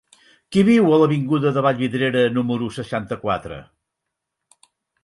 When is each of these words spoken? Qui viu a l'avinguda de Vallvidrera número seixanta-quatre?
Qui 0.55 0.63
viu 0.69 0.87
a 0.95 0.97
l'avinguda 1.01 1.51
de 1.59 1.63
Vallvidrera 1.67 2.25
número 2.41 2.73
seixanta-quatre? 2.79 3.65